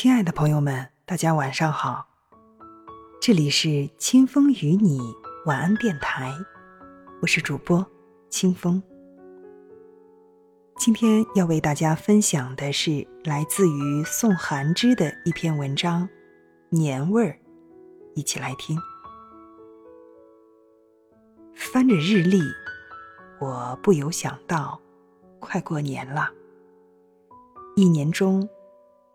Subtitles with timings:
[0.00, 2.06] 亲爱的朋友们，大家晚上好，
[3.20, 5.00] 这里是清风与你
[5.44, 6.32] 晚安电台，
[7.20, 7.84] 我是主播
[8.30, 8.80] 清风。
[10.76, 16.04] 今天要为大家分享的是来自于宋寒之的一篇文章
[16.68, 17.32] 《年味儿》，
[18.14, 18.78] 一起来听。
[21.56, 22.40] 翻着日历，
[23.40, 24.80] 我不由想到，
[25.40, 26.30] 快过年了。
[27.74, 28.48] 一年中，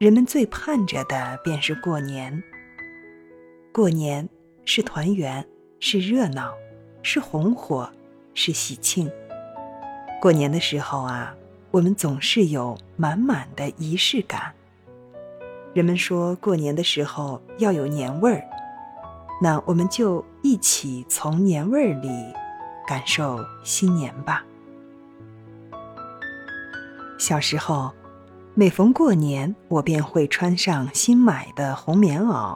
[0.03, 2.43] 人们最盼着的便是过年。
[3.71, 4.27] 过年
[4.65, 5.47] 是团圆，
[5.79, 6.53] 是热闹，
[7.01, 7.89] 是红火，
[8.33, 9.09] 是喜庆。
[10.21, 11.33] 过年的时候啊。
[11.71, 14.53] 我们总是有满满的仪式感。
[15.73, 18.43] 人们说过年的时候要有年味儿，
[19.41, 22.09] 那我们就一起从年味儿里
[22.85, 24.45] 感受新年吧。
[27.17, 27.91] 小时候，
[28.55, 32.55] 每逢过年，我便会穿上新买的红棉袄，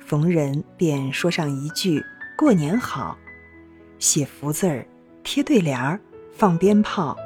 [0.00, 2.04] 逢人便说上一句
[2.36, 3.16] “过年好”，
[4.00, 4.84] 写福字儿，
[5.22, 6.00] 贴对联儿，
[6.34, 7.16] 放鞭炮。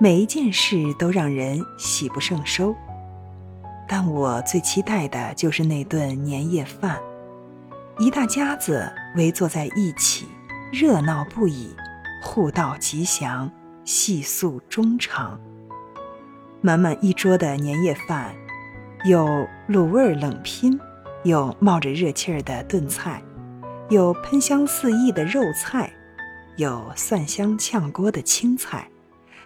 [0.00, 2.74] 每一件事都让人喜不胜收，
[3.86, 6.98] 但我最期待的就是那顿年夜饭，
[7.98, 10.26] 一大家子围坐在一起，
[10.72, 11.76] 热闹不已，
[12.22, 13.50] 互道吉祥，
[13.84, 15.38] 细诉衷肠。
[16.64, 18.32] 满满一桌的年夜饭，
[19.04, 19.26] 有
[19.68, 20.78] 卤味冷拼，
[21.24, 23.20] 有冒着热气儿的炖菜，
[23.90, 25.92] 有喷香四溢的肉菜，
[26.56, 28.88] 有蒜香炝锅的青菜。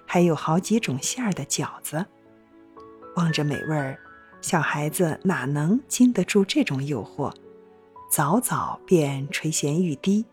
[0.04, 2.04] 还有好几种馅儿的饺子，
[3.16, 3.98] 望着美味儿，
[4.40, 7.32] 小孩子哪能经得住这种诱惑？
[8.08, 10.24] 早早便垂涎欲滴，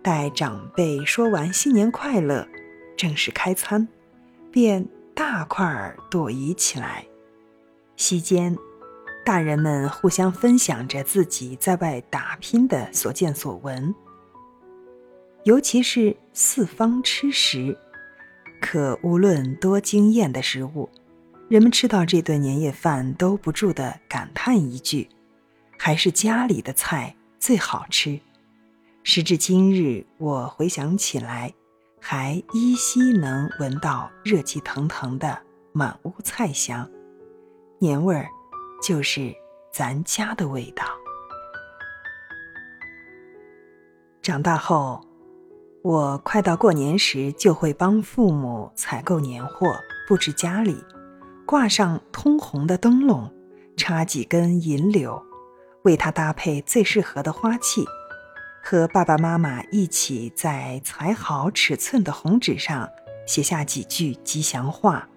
[0.00, 2.48] 待长辈说完新年快乐，
[2.96, 3.86] 正式开餐，
[4.50, 4.88] 便
[5.20, 7.04] 大块儿朵颐起来。
[7.94, 8.56] 席间，
[9.22, 13.94] 大人们互相分享着自己在外打拼的所见所闻，
[15.44, 17.76] 尤其是四方吃食。
[18.62, 20.88] 可无论多惊艳的食物，
[21.50, 25.06] 人们吃到这顿年夜饭都不住地感叹一句
[25.78, 28.18] ：“还是家里的菜最好吃。”
[29.04, 31.52] 时至今日，我回想起来，
[32.00, 35.38] 还依稀能闻到热气腾腾的
[35.72, 36.88] 满屋菜香。
[37.78, 38.28] 年味儿，
[38.82, 39.34] 就是
[39.72, 40.84] 咱家的味道。
[44.22, 45.00] 长大后。
[45.82, 49.74] 我快到过年时，就会帮父母采购年货，
[50.06, 50.76] 布置家里，
[51.46, 53.32] 挂上通红的灯笼，
[53.78, 55.24] 插几根银柳，
[55.84, 57.86] 为它搭配最适合的花器，
[58.70, 62.88] 和爸爸妈妈一起在裁好尺寸的红纸上
[63.26, 65.08] 写下几句吉祥话。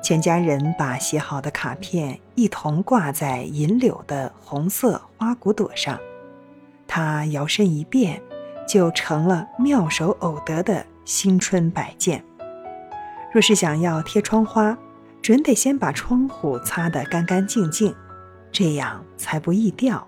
[0.00, 5.98] 全家人把写好的卡片一同挂在银柳的红色花骨朵上，
[6.86, 8.22] 它摇身一变。
[8.64, 12.24] 就成了妙手偶得的新春摆件。
[13.32, 14.78] 若是想要贴窗花，
[15.20, 17.92] 准得先把窗户擦得干干净净，
[18.52, 20.06] 这样才不易掉。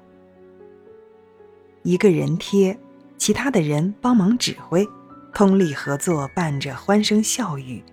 [1.85, 2.79] 一个人贴，
[3.19, 4.89] 其他的人帮忙指挥，
[5.35, 7.85] 通力合作，伴着欢声笑语，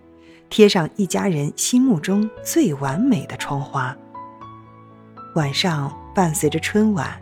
[0.49, 3.93] 贴上一家人心目中最完美的窗花。
[5.35, 7.19] 晚上，伴随着春晚。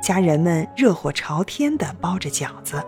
[0.00, 2.80] 家人们热火朝天地包着饺子，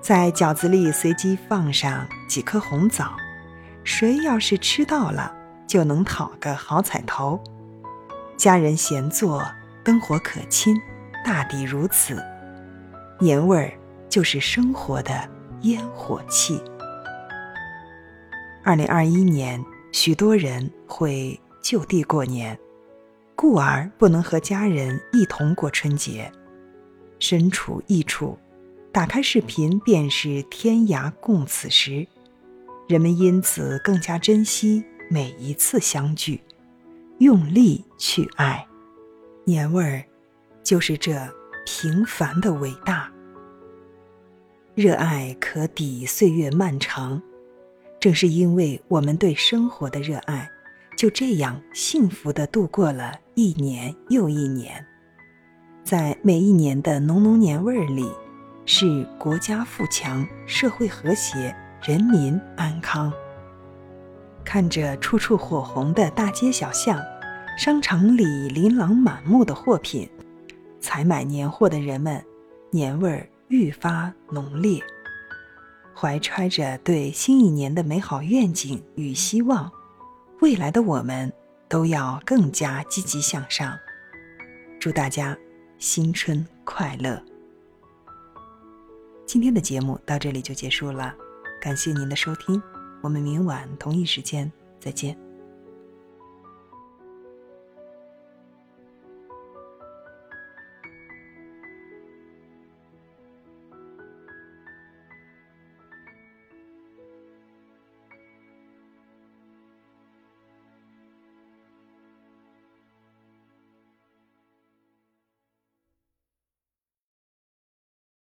[0.00, 3.10] 在饺子里随机放上几颗红枣，
[3.84, 5.30] 谁要是吃到了，
[5.66, 7.38] 就能讨个好彩头。
[8.38, 9.44] 家人闲坐，
[9.84, 10.80] 灯火可亲，
[11.22, 12.16] 大抵如此。
[13.20, 13.72] 年味儿
[14.08, 15.28] 就是生活的
[15.62, 16.60] 烟火气。
[18.62, 22.56] 二零二一年，许多人会就地过年。
[23.34, 26.30] 故而不能和家人一同过春节，
[27.20, 28.36] 身处异处，
[28.92, 32.06] 打开视频便是天涯共此时，
[32.88, 36.40] 人们因此更加珍惜每一次相聚，
[37.18, 38.66] 用力去爱。
[39.44, 40.04] 年味儿，
[40.64, 41.16] 就是这
[41.70, 43.12] 平凡的伟大。
[44.74, 47.20] 热爱可抵岁月漫长，
[48.00, 50.48] 正是因为我们对生活的热爱。
[50.96, 54.82] 就这样幸福地度过了一年又一年，
[55.84, 58.10] 在每一年的浓浓年味儿里，
[58.64, 63.12] 是国家富强、社会和谐、人民安康。
[64.42, 66.98] 看着处处火红的大街小巷，
[67.58, 70.08] 商场里琳琅满目的货品，
[70.80, 72.24] 采买年货的人们，
[72.70, 74.82] 年味儿愈发浓烈。
[75.94, 79.70] 怀揣着对新一年的美好愿景与希望。
[80.40, 81.32] 未来的我们
[81.68, 83.76] 都要更加积极向上，
[84.78, 85.36] 祝大家
[85.78, 87.20] 新春快乐！
[89.26, 91.12] 今天的节目到这里就结束了，
[91.60, 92.62] 感谢您的收听，
[93.02, 95.27] 我们明晚同一时间再见。